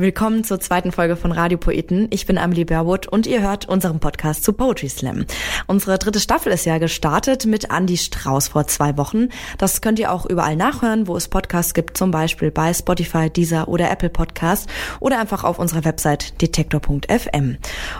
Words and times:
Willkommen 0.00 0.44
zur 0.44 0.60
zweiten 0.60 0.92
Folge 0.92 1.16
von 1.16 1.32
Radio 1.32 1.58
Poeten. 1.58 2.06
Ich 2.10 2.24
bin 2.24 2.36
Emily 2.36 2.64
Berwood 2.64 3.08
und 3.08 3.26
ihr 3.26 3.42
hört 3.42 3.68
unseren 3.68 3.98
Podcast 3.98 4.44
zu 4.44 4.52
Poetry 4.52 4.88
Slam. 4.88 5.24
Unsere 5.66 5.98
dritte 5.98 6.20
Staffel 6.20 6.52
ist 6.52 6.66
ja 6.66 6.78
gestartet 6.78 7.46
mit 7.46 7.72
Andy 7.72 7.96
Strauß 7.96 8.46
vor 8.46 8.68
zwei 8.68 8.96
Wochen. 8.96 9.30
Das 9.58 9.80
könnt 9.80 9.98
ihr 9.98 10.12
auch 10.12 10.24
überall 10.24 10.54
nachhören, 10.54 11.08
wo 11.08 11.16
es 11.16 11.26
Podcasts 11.26 11.74
gibt, 11.74 11.98
zum 11.98 12.12
Beispiel 12.12 12.52
bei 12.52 12.72
Spotify, 12.72 13.28
Deezer 13.28 13.66
oder 13.66 13.90
Apple 13.90 14.08
Podcast 14.08 14.68
oder 15.00 15.18
einfach 15.18 15.42
auf 15.42 15.58
unserer 15.58 15.84
Website 15.84 16.40
detektor.fm. 16.40 17.56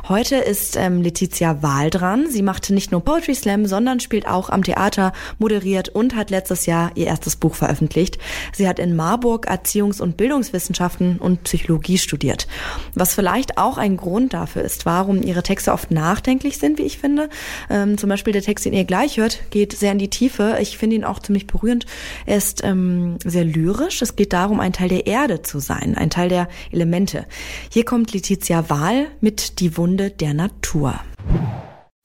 Heute 0.09 0.37
ist 0.37 0.77
ähm, 0.77 1.02
Letizia 1.02 1.65
Wahl 1.65 1.91
dran. 1.91 2.30
Sie 2.30 2.42
macht 2.42 2.70
nicht 2.70 2.92
nur 2.92 3.05
Poetry 3.05 3.34
Slam, 3.34 3.66
sondern 3.66 3.98
spielt 3.98 4.28
auch 4.28 4.51
am 4.51 4.62
Theater, 4.62 5.12
moderiert 5.41 5.88
und 5.88 6.15
hat 6.15 6.30
letztes 6.30 6.66
Jahr 6.66 6.92
ihr 6.95 7.09
erstes 7.09 7.34
Buch 7.34 7.56
veröffentlicht. 7.56 8.19
Sie 8.52 8.69
hat 8.69 8.78
in 8.78 8.95
Marburg 8.95 9.51
Erziehungs- 9.51 10.01
und 10.01 10.16
Bildungswissenschaften 10.16 11.19
und 11.19 11.42
Psychologie 11.42 11.88
Psychologie 11.88 11.98
studiert. 11.98 12.47
Was 12.95 13.15
vielleicht 13.15 13.56
auch 13.59 13.78
ein 13.78 13.97
Grund 13.97 14.34
dafür 14.34 14.62
ist, 14.62 14.84
warum 14.84 15.23
ihre 15.23 15.42
Texte 15.42 15.73
oft 15.73 15.91
nachdenklich 15.91 16.59
sind, 16.59 16.78
wie 16.78 16.83
ich 16.83 16.98
finde. 16.98 17.28
Ähm, 17.70 17.97
zum 17.97 18.11
Beispiel 18.11 18.33
der 18.33 18.42
Text, 18.42 18.64
den 18.64 18.73
ihr 18.73 18.84
gleich 18.84 19.16
hört, 19.16 19.51
geht 19.51 19.73
sehr 19.73 19.92
in 19.92 19.98
die 19.98 20.11
Tiefe. 20.11 20.59
Ich 20.61 20.77
finde 20.77 20.97
ihn 20.97 21.05
auch 21.05 21.20
ziemlich 21.20 21.47
berührend. 21.47 21.87
Er 22.27 22.37
ist 22.37 22.62
ähm, 22.64 23.19
sehr 23.24 23.45
lyrisch. 23.45 24.02
Es 24.02 24.16
geht 24.16 24.33
darum, 24.33 24.61
ein 24.61 24.73
Teil 24.73 24.88
der 24.88 25.06
Erde 25.06 25.42
zu 25.42 25.61
sein, 25.61 25.97
ein 25.97 26.11
Teil 26.11 26.28
der 26.28 26.48
Elemente. 26.70 27.27
Hier 27.70 27.84
kommt 27.84 28.12
Letizia 28.12 28.69
Wahl 28.69 29.06
mit 29.20 29.61
Die 29.61 29.77
Wunde 29.77 30.11
der 30.11 30.34
Natur. 30.34 31.00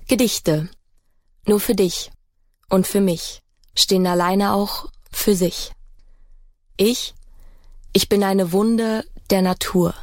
Gedichte. 0.08 0.70
Nur 1.46 1.60
für 1.60 1.76
dich 1.76 2.10
und 2.70 2.88
für 2.88 3.02
mich 3.02 3.42
stehen 3.76 4.08
alleine 4.08 4.54
auch 4.54 4.90
für 5.12 5.36
sich. 5.36 5.72
Ich, 6.78 7.14
ich 7.92 8.08
bin 8.08 8.24
eine 8.24 8.54
Wunde 8.54 9.04
der 9.34 9.42
Natur, 9.42 9.96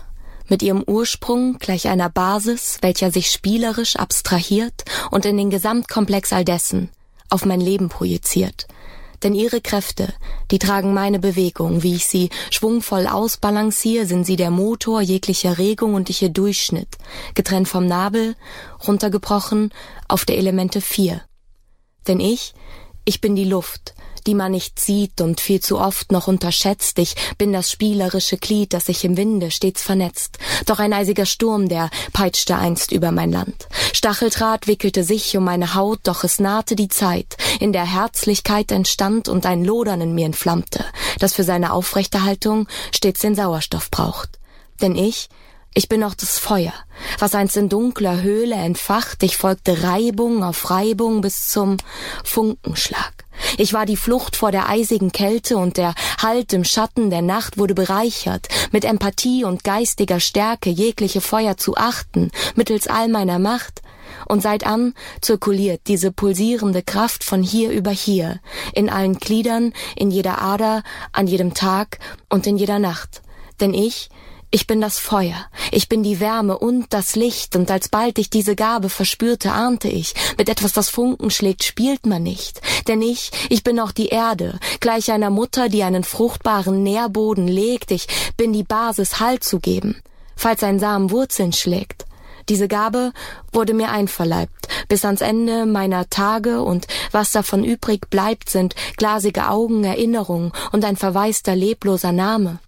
mit 0.49 0.61
ihrem 0.61 0.83
Ursprung 0.83 1.59
gleich 1.61 1.87
einer 1.87 2.11
Basis, 2.11 2.79
welcher 2.83 3.13
sich 3.13 3.31
spielerisch 3.31 3.95
abstrahiert 3.95 4.85
und 5.13 5.25
in 5.25 5.37
den 5.37 5.51
Gesamtkomplex 5.51 6.33
all 6.33 6.45
dessen 6.45 6.91
auf 7.29 7.45
mein 7.45 7.61
Leben 7.61 7.89
projiziert. 7.89 8.67
Denn 9.23 9.37
ihre 9.37 9.61
Kräfte, 9.61 10.13
die 10.51 10.59
tragen 10.59 10.95
meine 10.95 11.21
Bewegung, 11.21 11.85
wie 11.85 11.95
ich 11.95 12.07
sie 12.07 12.31
schwungvoll 12.51 13.07
ausbalanciere, 13.07 14.05
sind 14.05 14.25
sie 14.25 14.35
der 14.35 14.51
Motor 14.51 15.01
jeglicher 15.01 15.59
Regung 15.59 15.95
und 15.95 16.11
ich 16.11 16.23
ihr 16.23 16.31
Durchschnitt, 16.31 16.99
getrennt 17.35 17.69
vom 17.69 17.87
Nabel, 17.87 18.35
runtergebrochen 18.85 19.73
auf 20.09 20.25
der 20.25 20.39
Elemente 20.39 20.81
vier. 20.81 21.23
Denn 22.09 22.19
ich, 22.19 22.53
ich 23.05 23.21
bin 23.21 23.37
die 23.37 23.45
Luft, 23.45 23.95
die 24.27 24.35
man 24.35 24.53
nicht 24.53 24.81
sieht 24.81 25.21
und 25.21 25.41
viel 25.41 25.61
zu 25.61 25.79
oft 25.79 26.13
noch 26.13 26.29
unterschätzt. 26.29 26.99
Ich 26.99 27.15
bin 27.39 27.53
das 27.53 27.71
spielerische 27.71 28.37
Glied, 28.37 28.73
das 28.73 28.87
sich 28.87 29.05
im 29.05 29.17
Winde 29.17 29.51
stets 29.51 29.83
vernetzt. 29.83 30.39
Doch 30.67 30.79
ein 30.79 30.93
eisiger 30.93 31.27
Sturm, 31.27 31.69
der 31.69 31.91
peitschte 32.13 32.57
einst 32.57 32.93
über 32.93 33.13
mein 33.13 33.33
Land. 33.33 33.69
Stacheldraht 33.93 34.67
wickelte 34.67 35.05
sich 35.05 35.37
um 35.37 35.45
meine 35.45 35.75
Haut, 35.75 36.01
doch 36.05 36.25
es 36.25 36.39
nahte 36.39 36.77
die 36.77 36.89
Zeit, 36.89 37.37
in 37.59 37.73
der 37.73 37.85
Herzlichkeit 37.85 38.73
entstand 38.73 39.29
und 39.29 39.47
ein 39.47 39.65
Lodern 39.65 40.01
in 40.01 40.15
mir 40.15 40.27
entflammte, 40.27 40.85
das 41.19 41.35
für 41.35 41.45
seine 41.45 41.73
Aufrechterhaltung 41.73 42.69
stets 42.95 43.21
den 43.21 43.35
Sauerstoff 43.35 43.91
braucht. 43.91 44.39
Denn 44.81 44.97
ich, 44.97 45.29
ich 45.75 45.89
bin 45.89 46.03
auch 46.03 46.15
das 46.15 46.39
Feuer, 46.39 46.73
was 47.19 47.35
einst 47.35 47.57
in 47.57 47.69
dunkler 47.69 48.23
Höhle 48.23 48.57
entfacht, 48.57 49.23
ich 49.23 49.37
folgte 49.37 49.85
Reibung 49.85 50.43
auf 50.43 50.71
Reibung 50.71 51.21
bis 51.21 51.47
zum 51.47 51.77
Funkenschlag. 52.25 53.20
Ich 53.59 53.73
war 53.73 53.87
die 53.87 53.97
Flucht 53.97 54.37
vor 54.37 54.53
der 54.53 54.69
eisigen 54.69 55.13
Kälte 55.13 55.57
und 55.57 55.77
der 55.77 55.95
Halt 56.21 56.53
im 56.53 56.65
Schatten 56.65 57.11
der 57.11 57.23
Nacht 57.23 57.59
wurde 57.59 57.75
bereichert, 57.75 58.49
mit 58.73 58.85
Empathie 58.85 59.45
und 59.45 59.65
geistiger 59.65 60.21
Stärke 60.21 60.71
jegliche 60.71 61.21
Feuer 61.21 61.57
zu 61.57 61.77
achten, 61.77 62.31
mittels 62.55 62.87
all 62.87 63.09
meiner 63.09 63.39
Macht, 63.39 63.83
und 64.27 64.43
seit 64.43 64.67
an 64.67 64.95
zirkuliert 65.21 65.83
diese 65.87 66.13
pulsierende 66.13 66.83
Kraft 66.83 67.25
von 67.25 67.43
hier 67.43 67.71
über 67.71 67.91
hier, 67.91 68.41
in 68.75 68.91
allen 68.91 69.19
Gliedern, 69.19 69.73
in 69.97 70.11
jeder 70.11 70.41
Ader, 70.43 70.83
an 71.13 71.27
jedem 71.27 71.55
Tag 71.55 71.99
und 72.29 72.47
in 72.47 72.57
jeder 72.57 72.79
Nacht. 72.79 73.23
Denn 73.61 73.75
ich, 73.75 74.09
ich 74.53 74.67
bin 74.67 74.81
das 74.81 74.99
Feuer, 74.99 75.47
ich 75.71 75.89
bin 75.89 76.03
die 76.03 76.19
Wärme 76.19 76.59
und 76.59 76.87
das 76.91 77.15
Licht, 77.15 77.55
und 77.55 77.71
alsbald 77.71 78.19
ich 78.19 78.31
diese 78.31 78.57
Gabe 78.57 78.89
verspürte, 78.89 79.53
ahnte 79.53 79.89
ich, 79.89 80.15
mit 80.39 80.49
etwas, 80.49 80.73
das 80.73 80.89
Funken 80.89 81.31
schlägt, 81.31 81.63
spielt 81.63 82.05
man 82.05 82.25
nicht. 82.25 82.61
Denn 82.89 83.03
ich, 83.03 83.31
ich 83.49 83.63
bin 83.63 83.79
auch 83.81 83.93
die 83.93 84.09
Erde, 84.09 84.59
gleich 84.81 85.13
einer 85.13 85.31
Mutter, 85.31 85.69
die 85.69 85.83
einen 85.83 86.05
fruchtbaren 86.05 86.83
Nährboden 86.83 87.47
legt, 87.49 87.91
ich 87.91 88.07
bin 88.37 88.53
die 88.53 88.65
Basis, 88.65 89.21
Halt 89.21 89.45
zu 89.45 89.61
geben, 89.61 89.97
falls 90.37 90.63
ein 90.63 90.79
Samen 90.79 91.11
Wurzeln 91.11 91.53
schlägt. 91.53 92.07
Diese 92.49 92.69
Gabe 92.69 93.13
wurde 93.53 93.75
mir 93.75 93.91
einverleibt, 93.91 94.69
bis 94.89 95.05
ans 95.05 95.21
Ende 95.21 95.67
meiner 95.67 96.11
Tage, 96.11 96.63
und 96.63 96.87
was 97.13 97.31
davon 97.31 97.63
übrig 97.63 98.11
bleibt, 98.11 98.51
sind 98.51 98.75
glasige 98.97 99.49
Augen, 99.49 99.85
Erinnerungen 99.85 100.53
und 100.73 100.85
ein 100.85 100.97
verwaister, 100.97 101.55
lebloser 101.55 102.13
Name. 102.13 102.59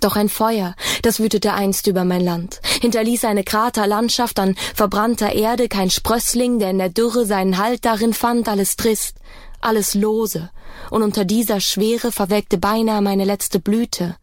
Doch 0.00 0.16
ein 0.16 0.28
Feuer, 0.28 0.74
das 1.02 1.18
wütete 1.18 1.54
einst 1.54 1.86
über 1.86 2.04
mein 2.04 2.20
Land, 2.20 2.60
hinterließ 2.82 3.24
eine 3.24 3.42
Kraterlandschaft 3.42 4.38
an 4.38 4.54
verbrannter 4.74 5.32
Erde, 5.32 5.68
kein 5.68 5.90
Sprössling, 5.90 6.58
der 6.58 6.70
in 6.70 6.78
der 6.78 6.90
Dürre 6.90 7.24
seinen 7.24 7.58
Halt 7.58 7.84
darin 7.84 8.12
fand, 8.12 8.48
alles 8.48 8.76
trist, 8.76 9.16
alles 9.64 9.94
lose, 9.94 10.50
und 10.90 11.02
unter 11.02 11.24
dieser 11.24 11.60
Schwere 11.60 12.12
verwelkte 12.12 12.58
beinahe 12.58 13.00
meine 13.00 13.24
letzte 13.24 13.60
Blüte, 13.60 14.16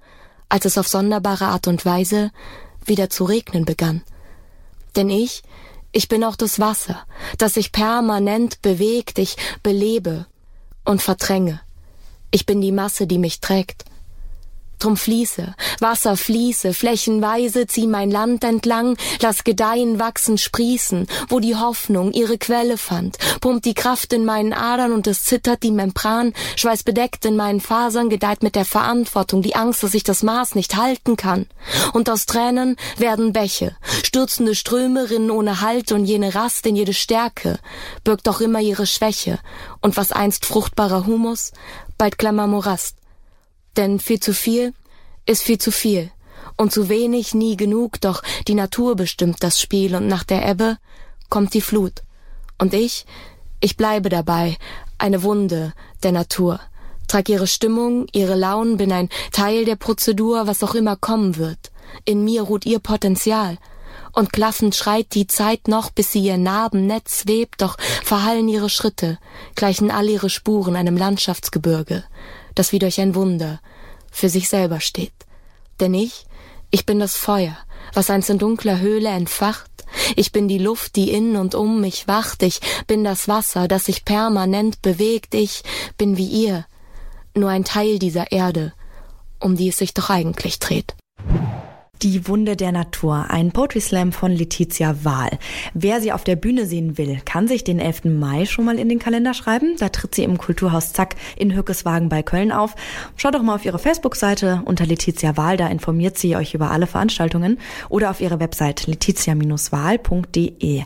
als 0.50 0.66
es 0.66 0.78
auf 0.78 0.88
sonderbare 0.88 1.46
Art 1.46 1.68
und 1.68 1.86
Weise 1.86 2.32
wieder 2.86 3.10
zu 3.10 3.24
regnen 3.26 3.66
begann. 3.66 4.04
Denn 4.96 5.10
ich, 5.10 5.44
ich 5.92 6.08
bin 6.08 6.24
auch 6.24 6.36
das 6.36 6.60
Wasser, 6.60 7.06
das 7.38 7.54
sich 7.56 7.72
permanent 7.72 8.62
bewegt, 8.62 9.20
ich 9.20 9.38
belebe 9.64 10.26
und 10.86 11.02
verdränge. 11.02 11.62
Ich 12.32 12.46
bin 12.46 12.62
die 12.62 12.72
Masse, 12.72 13.08
die 13.08 13.18
mich 13.18 13.42
trägt. 13.42 13.86
Drum 14.82 14.98
fließe, 14.98 15.54
Wasser 15.80 16.18
fließe, 16.18 16.74
flächenweise 16.74 17.68
zieh 17.68 17.86
mein 17.86 18.10
Land 18.10 18.44
entlang, 18.44 18.98
lass 19.22 19.44
gedeihen, 19.44 20.00
wachsen, 20.00 20.40
sprießen, 20.40 21.06
wo 21.30 21.40
die 21.40 21.56
Hoffnung 21.56 22.12
ihre 22.14 22.40
Quelle 22.40 22.80
fand, 22.80 23.20
pumpt 23.42 23.66
die 23.66 23.76
Kraft 23.76 24.12
in 24.12 24.26
meinen 24.26 24.54
Adern 24.54 24.92
und 24.92 25.06
es 25.06 25.24
zittert 25.24 25.62
die 25.62 25.70
Membran, 25.70 26.34
schweißbedeckt 26.56 27.26
in 27.26 27.36
meinen 27.36 27.62
Fasern, 27.62 28.10
gedeiht 28.10 28.42
mit 28.42 28.56
der 28.56 28.66
Verantwortung, 28.66 29.44
die 29.44 29.56
Angst, 29.56 29.84
dass 29.84 29.94
ich 29.94 30.04
das 30.04 30.24
Maß 30.24 30.56
nicht 30.56 30.76
halten 30.76 31.16
kann. 31.16 31.46
Und 31.94 32.10
aus 32.10 32.26
Tränen 32.26 32.76
werden 32.98 33.34
Bäche, 33.34 33.76
stürzende 34.04 34.56
Ströme 34.56 35.12
rinnen 35.12 35.30
ohne 35.30 35.62
Halt 35.62 35.92
und 35.92 36.06
jene 36.06 36.34
Rast 36.34 36.66
in 36.66 36.76
jede 36.76 36.96
Stärke, 36.96 37.60
birgt 38.04 38.28
auch 38.28 38.42
immer 38.42 38.62
ihre 38.62 38.88
Schwäche, 38.88 39.38
und 39.80 39.96
was 39.96 40.12
einst 40.12 40.44
fruchtbarer 40.48 41.06
Humus, 41.06 41.52
bald 42.00 42.18
Klammer 42.18 42.48
Morast. 42.48 42.96
Denn 43.78 44.00
viel 44.00 44.20
zu 44.20 44.34
viel 44.34 44.74
ist 45.26 45.44
viel 45.44 45.58
zu 45.58 45.72
viel 45.72 46.12
und 46.58 46.72
zu 46.72 46.90
wenig 46.90 47.34
nie 47.34 47.58
genug, 47.58 48.02
doch 48.02 48.22
die 48.48 48.56
Natur 48.56 48.96
bestimmt 48.96 49.38
das 49.42 49.60
Spiel 49.60 49.96
und 49.96 50.08
nach 50.08 50.24
der 50.24 50.48
Ebbe 50.48 50.78
kommt 51.30 51.54
die 51.54 51.62
Flut. 51.62 52.04
Und 52.58 52.74
ich, 52.74 53.06
ich 53.60 53.78
bleibe 53.78 54.10
dabei, 54.10 54.58
eine 54.98 55.24
Wunde 55.24 55.74
der 56.04 56.12
Natur. 56.12 56.60
Trag 57.08 57.28
ihre 57.30 57.48
Stimmung, 57.48 58.08
ihre 58.14 58.36
Launen, 58.36 58.78
bin 58.78 58.92
ein 58.92 59.10
Teil 59.32 59.66
der 59.66 59.76
Prozedur, 59.76 60.48
was 60.48 60.64
auch 60.64 60.76
immer 60.76 60.96
kommen 60.96 61.38
wird. 61.38 61.72
In 62.06 62.24
mir 62.24 62.44
ruht 62.44 62.66
ihr 62.66 62.80
Potenzial. 62.80 63.58
Und 64.14 64.34
klaffend 64.34 64.76
schreit 64.76 65.14
die 65.14 65.28
Zeit 65.28 65.68
noch, 65.68 65.90
bis 65.90 66.12
sie 66.12 66.20
ihr 66.20 66.38
Narbennetz 66.38 67.24
webt, 67.28 67.62
doch 67.62 67.78
verhallen 68.04 68.50
ihre 68.50 68.70
Schritte, 68.70 69.20
gleichen 69.56 69.90
all 69.90 70.10
ihre 70.10 70.30
Spuren 70.30 70.76
einem 70.76 70.98
Landschaftsgebirge 70.98 72.04
das 72.56 72.72
wie 72.72 72.80
durch 72.80 73.00
ein 73.00 73.16
Wunder 73.16 73.62
für 74.12 74.30
sich 74.30 74.50
selber 74.50 74.80
steht. 74.80 75.14
Denn 75.80 75.94
ich, 75.94 76.26
ich 76.70 76.86
bin 76.86 77.00
das 77.00 77.16
Feuer, 77.16 77.58
was 77.94 78.10
einst 78.10 78.30
in 78.30 78.38
dunkler 78.38 78.80
Höhle 78.80 79.10
entfacht, 79.10 79.70
ich 80.16 80.32
bin 80.32 80.48
die 80.48 80.58
Luft, 80.58 80.96
die 80.96 81.12
in 81.12 81.36
und 81.36 81.54
um 81.54 81.82
mich 81.82 82.08
wacht, 82.08 82.44
ich 82.44 82.62
bin 82.88 83.04
das 83.04 83.28
Wasser, 83.28 83.68
das 83.68 83.86
sich 83.86 84.06
permanent 84.06 84.82
bewegt, 84.82 85.34
ich 85.34 85.64
bin 85.98 86.18
wie 86.18 86.28
ihr, 86.28 86.66
nur 87.36 87.50
ein 87.50 87.66
Teil 87.66 88.00
dieser 88.00 88.32
Erde, 88.32 88.74
um 89.40 89.56
die 89.56 89.70
es 89.70 89.78
sich 89.78 89.94
doch 89.94 90.10
eigentlich 90.10 90.60
dreht. 90.60 90.96
Die 92.04 92.28
Wunde 92.28 92.56
der 92.56 92.72
Natur, 92.72 93.28
ein 93.30 93.52
Poetry 93.52 93.80
Slam 93.80 94.12
von 94.12 94.32
Letizia 94.32 94.96
Wahl. 95.04 95.30
Wer 95.76 96.02
sie 96.02 96.12
auf 96.12 96.24
der 96.24 96.36
Bühne 96.36 96.66
sehen 96.66 96.98
will, 96.98 97.20
kann 97.26 97.48
sich 97.48 97.64
den 97.64 97.78
11. 97.78 98.06
Mai 98.06 98.48
schon 98.48 98.66
mal 98.66 98.80
in 98.80 98.90
den 98.90 98.98
Kalender 98.98 99.36
schreiben. 99.36 99.76
Da 99.78 99.90
tritt 99.90 100.16
sie 100.16 100.24
im 100.24 100.40
Kulturhaus 100.40 100.94
Zack 100.94 101.16
in 101.38 101.56
Hückeswagen 101.56 102.10
bei 102.10 102.24
Köln 102.24 102.52
auf. 102.52 102.74
Schaut 103.18 103.36
doch 103.36 103.44
mal 103.44 103.54
auf 103.54 103.66
ihre 103.66 103.78
Facebook-Seite 103.78 104.64
unter 104.66 104.88
Letizia 104.88 105.38
Wahl, 105.38 105.58
da 105.58 105.68
informiert 105.68 106.18
sie 106.18 106.36
euch 106.36 106.56
über 106.56 106.72
alle 106.72 106.88
Veranstaltungen 106.88 107.60
oder 107.88 108.10
auf 108.10 108.20
ihre 108.20 108.40
Website 108.40 108.88
letizia-wahl.de. 108.88 110.82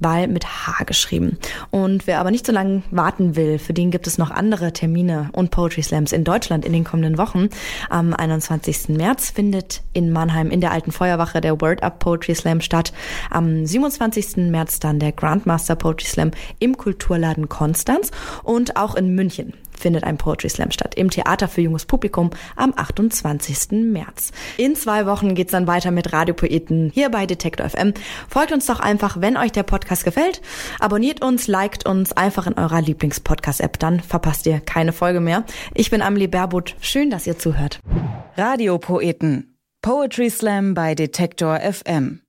Wahl 0.00 0.28
mit 0.28 0.46
H 0.46 0.84
geschrieben. 0.84 1.38
Und 1.70 2.06
wer 2.06 2.20
aber 2.20 2.30
nicht 2.30 2.46
so 2.46 2.52
lange 2.52 2.82
warten 2.90 3.36
will, 3.36 3.58
für 3.58 3.74
den 3.74 3.90
gibt 3.90 4.06
es 4.06 4.18
noch 4.18 4.30
andere 4.30 4.72
Termine 4.72 5.28
und 5.32 5.50
Poetry 5.50 5.82
Slams 5.82 6.12
in 6.12 6.24
Deutschland 6.24 6.64
in 6.64 6.72
den 6.72 6.84
kommenden 6.84 7.18
Wochen. 7.18 7.50
Am 7.88 8.14
21. 8.14 8.88
März 8.88 9.30
findet 9.30 9.82
in 9.92 10.10
Mannheim 10.10 10.49
in 10.50 10.60
der 10.60 10.72
alten 10.72 10.92
Feuerwache 10.92 11.40
der 11.40 11.60
Word 11.60 11.82
Up 11.82 11.98
Poetry 11.98 12.34
Slam 12.34 12.60
statt. 12.60 12.92
Am 13.30 13.64
27. 13.66 14.36
März 14.50 14.80
dann 14.80 14.98
der 14.98 15.12
Grandmaster 15.12 15.76
Poetry 15.76 16.06
Slam 16.06 16.30
im 16.58 16.76
Kulturladen 16.76 17.48
Konstanz 17.48 18.10
und 18.42 18.76
auch 18.76 18.94
in 18.94 19.14
München 19.14 19.54
findet 19.80 20.04
ein 20.04 20.18
Poetry 20.18 20.48
Slam 20.48 20.70
statt 20.70 20.94
im 20.94 21.10
Theater 21.10 21.48
für 21.48 21.62
junges 21.62 21.86
Publikum 21.86 22.30
am 22.54 22.72
28. 22.76 23.70
März. 23.72 24.30
In 24.56 24.76
zwei 24.76 25.06
Wochen 25.06 25.34
geht's 25.34 25.52
dann 25.52 25.66
weiter 25.66 25.90
mit 25.90 26.12
Radiopoeten 26.12 26.90
hier 26.94 27.10
bei 27.10 27.26
Detektor 27.26 27.68
FM. 27.68 27.94
Folgt 28.28 28.52
uns 28.52 28.66
doch 28.66 28.78
einfach, 28.78 29.20
wenn 29.20 29.36
euch 29.36 29.52
der 29.52 29.62
Podcast 29.62 30.04
gefällt. 30.04 30.42
Abonniert 30.78 31.24
uns, 31.24 31.48
liked 31.48 31.86
uns 31.86 32.12
einfach 32.12 32.46
in 32.46 32.54
eurer 32.54 32.80
Lieblingspodcast-App, 32.80 33.78
dann 33.78 34.00
verpasst 34.00 34.46
ihr 34.46 34.60
keine 34.60 34.92
Folge 34.92 35.20
mehr. 35.20 35.44
Ich 35.74 35.90
bin 35.90 36.02
Amelie 36.02 36.28
Berbot. 36.28 36.76
Schön, 36.80 37.10
dass 37.10 37.26
ihr 37.26 37.38
zuhört. 37.38 37.80
Radiopoeten 38.36 39.49
Poetry 39.82 40.28
Slam 40.28 40.74
bei 40.74 40.94
Detektor 40.94 41.58
FM. 41.58 42.20